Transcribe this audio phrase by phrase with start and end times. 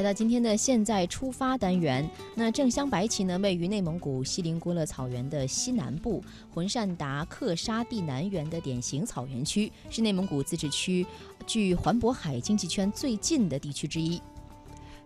[0.00, 2.08] 来到今天的现在出发单元。
[2.34, 11.06] 那正镶白旗呢，位于内蒙古锡林郭勒草原的西南部，浑善达克沙地南缘的典型草原区，是内蒙古自治区
[11.46, 14.18] 距环渤海经济圈最近的地区之一。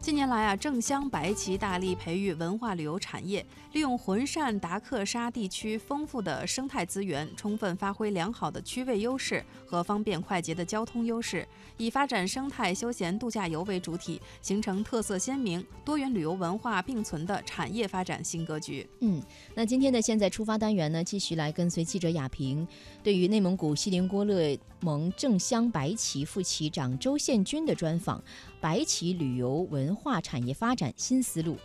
[0.04, 3.42] 近年来啊，正乡白旗大力培育文化旅游产业，
[3.72, 11.48] 利用浑善达克沙地区丰富的生态资源，充分发挥良好的区位优势和方便快捷的交通优势，
[11.78, 18.86] 以发展生态休闲度假游为主体，形成特色鲜明、多元旅游文化并存的产业发展新格局。
[19.00, 19.22] 嗯，
[19.54, 22.68] 那今天的现在出发单元呢，继续来跟随记者亚平，
[23.02, 28.22] 对于内蒙古锡林郭勒盟正乡白旗副旗长周宪军的专访，
[28.64, 29.94] 白旗旅游文。
[29.94, 31.58] 化产业发展新思路。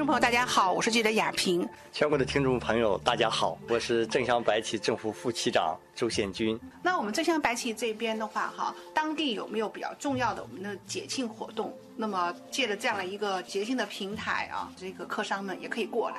[0.00, 1.68] 众朋友，大家好，我是记者雅平。
[1.92, 6.58] 全国的听众朋友，大家好，我是正乡白旗政府副旗长周宪军。
[6.82, 11.76] 那我们正乡白旗这边的话，哈，当地有没有比较重要的我们的节庆活动？
[11.96, 16.16] 那么借着这样的一个节庆的平台啊，这个客商们也可以过来。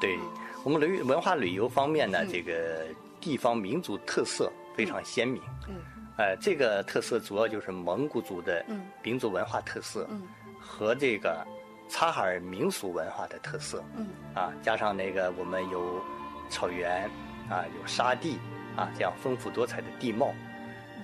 [0.00, 0.16] 对
[0.62, 2.86] 我们旅文化旅游方面呢，这个
[3.20, 5.42] 地方民族特色非常鲜明。
[5.66, 5.74] 嗯，
[6.18, 8.64] 呃，这个特色主要就是蒙古族的
[9.02, 10.22] 民族文化特色，嗯，
[10.60, 11.44] 和这个。
[11.88, 16.02] 察哈尔民俗文化的特色，嗯，啊，加上那个我们有
[16.48, 17.08] 草原，
[17.48, 18.38] 啊，有沙地，
[18.76, 20.32] 啊，这样丰富多彩的地貌。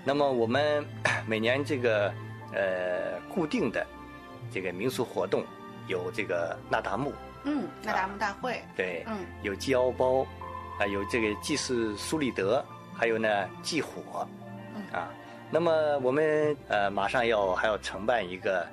[0.04, 0.84] 那么我们
[1.28, 2.12] 每年这个
[2.52, 3.86] 呃固定的
[4.50, 5.44] 这个民俗活动
[5.86, 7.12] 有这个那达慕，
[7.44, 10.26] 嗯，那达慕大会，对，嗯，有祭敖包，
[10.78, 13.28] 啊，有这个祭祀苏里德，还有呢
[13.62, 14.26] 祭火，
[14.74, 15.08] 嗯，啊，
[15.50, 18.66] 那么我们呃马上要还要承办一个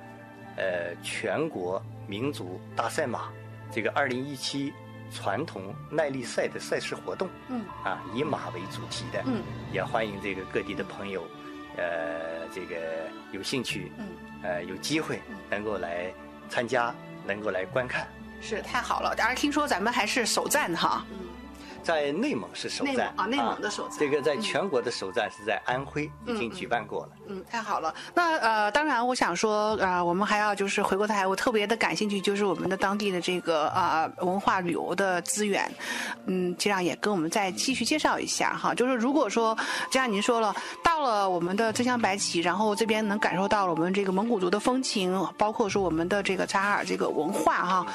[0.56, 1.80] 呃全国。
[2.08, 3.28] 民族大赛马，
[3.70, 4.72] 这个二零一七
[5.12, 9.42] 传统耐力赛的赛事活动，嗯，啊，以马为主题的，嗯，
[9.72, 11.22] 也欢迎这个各地的朋友，
[11.76, 12.76] 呃，这个
[13.30, 14.08] 有兴趣，嗯，
[14.42, 15.20] 呃，有机会
[15.50, 16.12] 能够来
[16.48, 16.94] 参加，
[17.26, 18.08] 能够来观看，
[18.40, 19.14] 是太好了。
[19.14, 21.04] 当然听说咱们还是首站哈。
[21.88, 23.96] 在内蒙是首站啊，内蒙的首站。
[23.98, 27.12] 这个在全国的首站是在安徽，已经举办过了。
[27.28, 27.94] 嗯，太好了。
[28.12, 35.66] 那呃，当然，我想说，呃，我们还要就是回过头来，我特别的感兴趣，就是我们的当地的这个啊文化旅游的资源。
[36.26, 38.74] 嗯，这样也跟我们再继续介绍一下哈。
[38.74, 39.56] 就是如果说，
[39.90, 40.54] 就像您说了，
[40.84, 47.86] 到了我们的正乡白旗，然后这边能感受到了我们这个蒙古族的风情，包括说我们的这个察哈尔这个文化哈。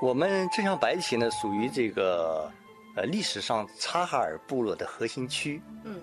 [0.00, 2.50] 我们正乡白旗呢，属于这个。
[2.96, 6.00] 呃，历史上察哈尔部落的核心区，嗯，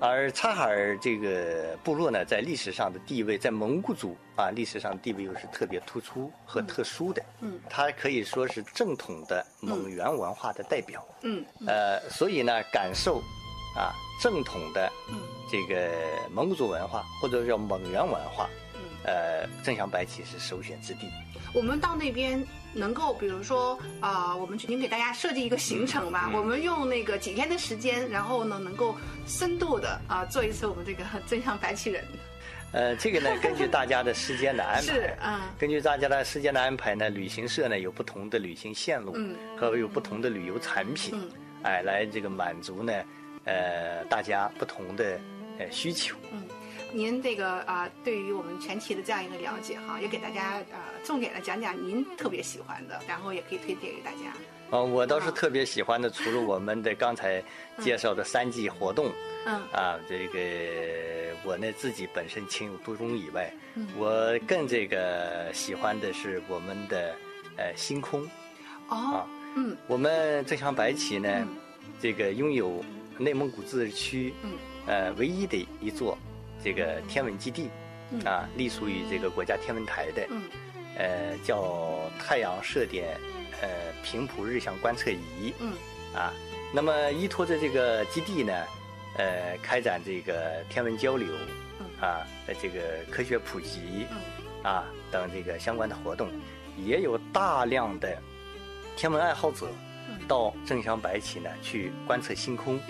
[0.00, 13.22] 而察哈尔这个部落呢，在历史上的地位，在蒙古族啊历史上地位又是特别突出和特殊的，嗯，它可以说是正统的蒙元文化的代表，嗯，呃，所以呢，感受
[13.76, 14.90] 啊正统的
[15.50, 15.92] 这个
[16.32, 18.63] 蒙古族文化或者叫蒙元文化，嗯，
[19.04, 21.08] 呃，正向白旗是首选之地。
[21.52, 22.44] 我们到那边。
[22.76, 26.28] 能够，比如说啊，我们决定给大家设计一个行程吧。
[26.34, 28.96] 我们用那个几天的时间，然后呢，能够
[29.28, 32.04] 深度的啊做一次我们这个 真相白旗人。
[32.74, 41.30] 呃，这个呢，根据大家的时间的安排， 是啊，根据大家的时间的安排呢，旅行社呢有不同的旅行线路，嗯，和有不同的旅游产品，嗯，
[41.62, 42.92] 哎，来这个满足呢，
[43.44, 45.20] 呃，大家不同的
[45.60, 46.42] 呃需求，嗯。
[46.94, 54.32] 您这个啊，对于我们全旗的这样一个了解哈，也给大家呃重点的讲讲您特别喜欢的，然后也可以推荐给大家。
[54.70, 57.42] 哦，我倒是特别喜欢的，除了我们的刚才
[57.80, 59.10] 介绍的三季活动，
[59.44, 67.14] 嗯，啊，这个我呢自己本身情有独钟以外，嗯，我更这个喜欢的是我们的
[67.56, 68.22] 呃星空，
[68.88, 69.26] 哦，
[69.56, 71.46] 嗯，我们正乡白旗呢，
[72.00, 72.84] 这个拥有
[73.18, 74.52] 内蒙古自治区，嗯，
[74.86, 76.16] 呃唯一的一座。
[76.64, 77.70] 这个天文基地，
[78.24, 80.26] 啊，隶属于这个国家天文台的，
[80.96, 83.18] 呃，叫太阳射点
[83.60, 83.68] 呃
[84.02, 85.52] 频谱日向观测仪，
[86.14, 86.32] 啊，
[86.72, 88.52] 那么依托着这个基地呢，
[89.18, 91.28] 呃，开展这个天文交流，
[92.00, 92.26] 啊，
[92.58, 92.80] 这个
[93.10, 94.06] 科学普及，
[94.62, 96.30] 啊等这个相关的活动，
[96.78, 98.16] 也有大量的
[98.96, 99.68] 天文爱好者
[100.26, 102.80] 到正乡白旗呢去观测星空，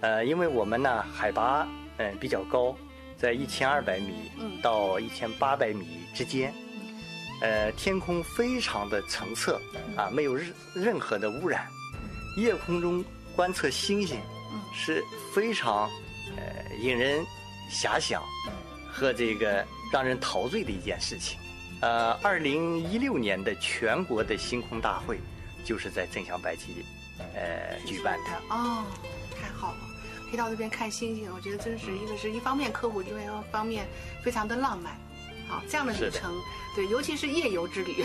[0.00, 1.66] 呃，因为我们呢海拔
[1.96, 2.76] 嗯比较高。
[3.20, 4.30] 在一千二百米
[4.62, 6.54] 到一千八百米之间，
[7.42, 9.60] 呃，天空非常的澄澈
[9.94, 11.68] 啊，没有任任何的污染，
[12.38, 13.04] 夜空中
[13.36, 14.18] 观测星星
[14.74, 15.90] 是非常
[16.36, 17.22] 呃引人
[17.70, 18.22] 遐想
[18.90, 21.38] 和这个让人陶醉的一件事情。
[21.82, 25.18] 呃，二零一六年的全国的星空大会
[25.64, 26.84] 就是在正向白旗
[27.34, 28.30] 呃举办的。
[28.48, 28.84] 哦，
[29.38, 29.78] 太好了，
[30.30, 33.86] 可以到这边看星星，我觉得真是一个是一方面科普，另外一方面
[34.22, 34.96] 非常的浪漫。
[35.48, 36.32] 好，这样的旅程，
[36.76, 38.04] 对，尤其是夜游之旅。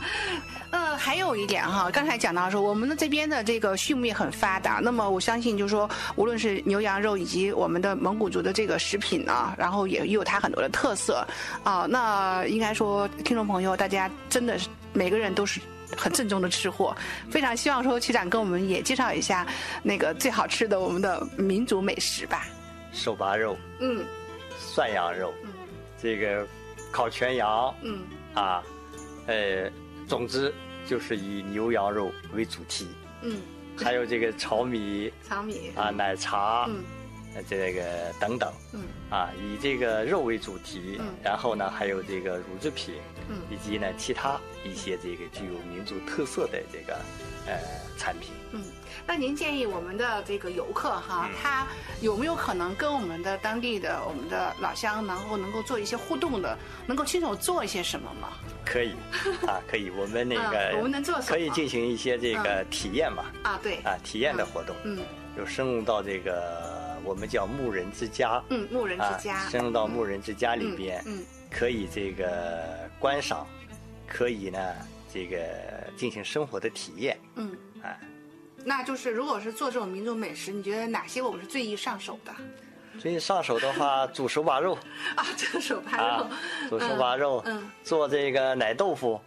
[0.70, 11.26] 呃，还有一点哈，刚才讲到说，我们的这边的这个畜牧业很发达，那么我相信就是说，无论是牛羊肉以及我们的蒙古族的这个食品呢，然后也也有它很多的特色
[11.64, 11.86] 啊。
[11.88, 15.62] 那应该说，听众朋友，大家真的是每个人都是
[15.96, 16.96] 很正宗的吃货，
[17.30, 19.46] 非常希望说，区长跟我们也介绍一下
[19.82, 22.46] 那个最好吃的我们的民族美食吧。
[22.92, 24.04] 手扒肉，嗯，
[24.74, 25.50] 涮羊肉，嗯，
[26.00, 26.46] 这个。
[26.90, 28.02] 烤全羊，嗯。
[28.34, 28.62] 啊，
[29.26, 29.70] 呃，
[30.06, 30.52] 总之
[30.86, 32.86] 就是以牛羊肉为主题，
[33.22, 33.40] 嗯，
[33.78, 35.72] 还有这个炒米， 炒米。
[35.74, 36.84] 啊，奶茶，嗯，
[37.48, 37.82] 这个
[38.20, 38.80] 等等，嗯
[39.10, 42.94] 啊，以这个肉为主题，嗯，然后呢，还有这个乳制品，
[43.28, 46.94] 嗯，以及呢其他一些这个具有民族特色的这个
[47.46, 47.58] 呃
[47.96, 48.62] 产品，嗯。
[49.04, 51.66] 那您建议我们的这个游客哈，他
[52.00, 56.56] 有没有可能跟我们的当地的我们的老乡，然后能够做一些互动的，
[56.86, 58.28] 能够亲手做一些什么吗？
[58.64, 58.92] 可以，
[59.44, 61.26] 啊，可以，我们那个我们能做什么？
[61.30, 63.32] 可以进行一些这个体验吧。
[63.42, 65.00] 啊，对，啊，体验的活动，嗯，
[65.36, 73.46] 就深入到这个我们叫牧人之家，嗯，牧人之家，深入到牧人之家里边，嗯，可以这个观赏，
[74.06, 74.58] 可以呢
[75.12, 75.38] 这个
[75.96, 77.96] 进行生活的体验，嗯，啊。
[78.64, 82.32] 那就是，如果是做这种民族美食，你觉得哪些我们是最易上手的？
[82.98, 84.74] 最易上手的话，煮手 把肉。
[85.16, 86.26] 啊，煮手把肉，
[86.68, 89.20] 煮手把肉，嗯，做这个奶豆腐，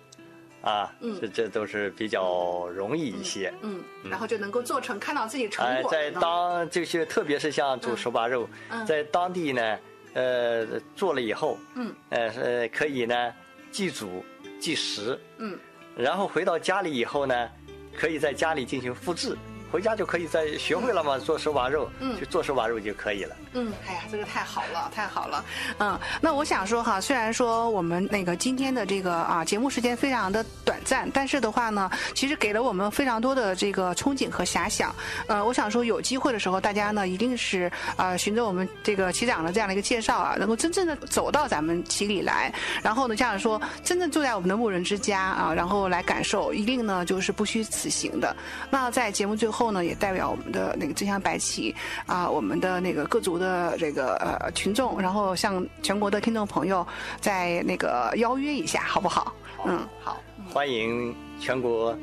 [0.66, 5.90] 啊，嗯，这这都是比较容易一些，嗯，然后就能够做成，看到自己成果。
[5.90, 8.50] 在当这些，特别是像煮手把肉，
[8.86, 9.80] 在当地呢，
[10.14, 13.34] 呃，做了以后，嗯，呃，可以呢，
[13.72, 14.26] 祭祖
[14.60, 15.58] 祭食，嗯，
[15.96, 17.50] 然后回到家里以后呢。
[17.98, 19.38] 可以在家里进行复制。
[19.72, 23.36] 回家就可以再学会了嘛，做手把肉，嗯，就做手把肉就可以了。
[23.54, 25.44] 嗯，哎呀，这个太好了，太好了。
[25.80, 34.96] 嗯，那我想说哈，虽然说我们那个今天的这个啊节目时间非常的短暂，但是的话呢，其实给了我们非常多的这个憧憬和遐想。
[35.28, 48.36] 呃，我想说有机会的时候，大家呢一定是啊循着我们这个旗长的这样的一个介绍啊，能够真正的走到咱们旗里来，然后呢，这样说真正住在我们的牧人之家啊，然后来感受，一定呢就是不虚此行的。
[48.70, 49.55] 那在节目最后。
[49.56, 51.74] 后呢，也代表我们的那个真香白旗
[52.06, 56.86] 啊，我们的那个各族的这个呃群众，然后向全国的听众朋友
[57.22, 59.34] 再那个邀约一下，好不好？
[59.66, 60.22] 嗯，好，
[60.54, 61.98] 欢迎全国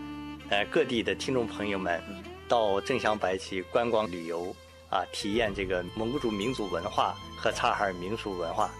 [0.49, 2.01] 呃各地的听众朋友们
[2.49, 4.57] 到正香白旗观光旅游
[4.89, 8.71] 啊，体验这个蒙古族民族文化和察哈尔民俗文化，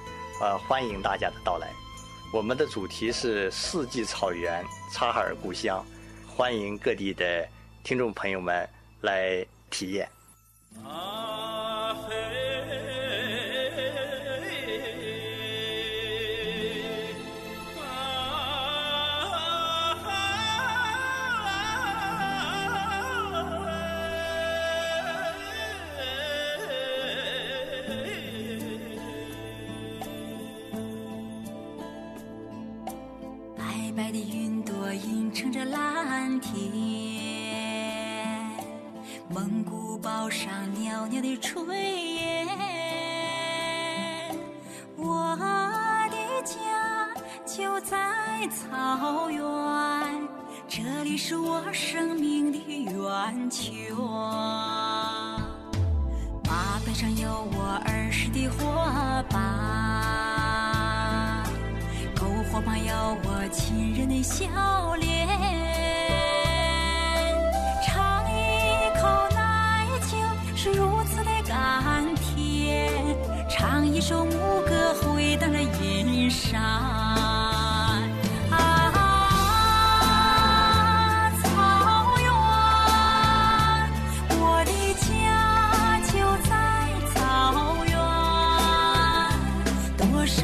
[0.41, 1.69] 呃，欢迎大家的到来。
[2.33, 5.85] 我们的主题是四季草原，察哈尔故乡，
[6.27, 7.47] 欢迎各地的。
[7.85, 8.69] 听众朋友们，
[9.01, 10.09] 来体验。
[41.23, 41.73] 的炊
[42.17, 42.49] 烟，
[44.97, 45.37] 我
[46.11, 46.57] 的家
[47.47, 47.97] 就在
[48.49, 49.41] 草原，
[50.67, 53.73] 这里是我生命的源泉。
[56.45, 59.41] 马背上有我儿时的伙伴，
[62.17, 65.29] 篝火旁有我亲人的笑脸。
[76.33, 76.63] 山。
[78.51, 78.57] 啊
[81.43, 81.45] 草
[82.23, 82.27] 原
[84.41, 84.73] 我的
[85.05, 85.07] 家
[86.09, 86.13] 就
[86.49, 86.51] 在
[87.13, 87.17] 草
[87.87, 87.95] 原
[89.99, 90.41] 多少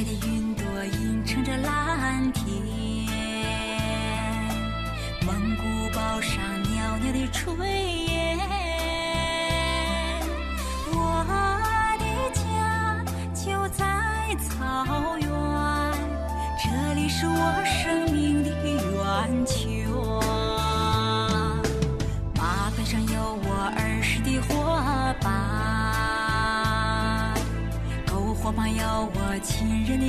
[0.00, 0.64] 爱的云朵
[0.98, 2.39] 映衬着蓝天。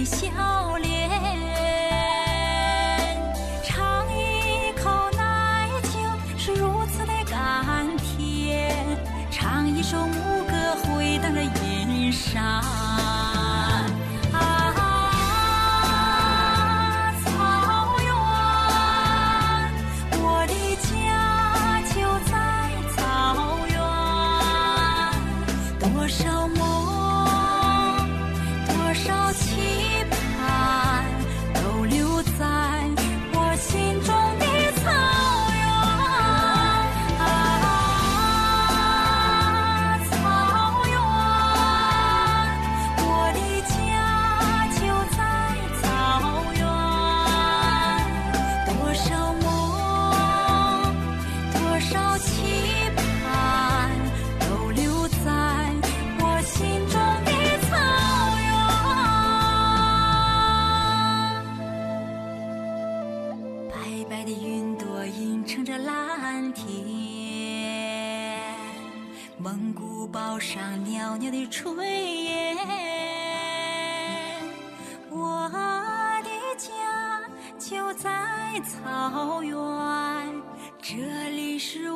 [0.05, 0.70] 笑。
[78.63, 79.55] 草原
[80.79, 81.91] 这里是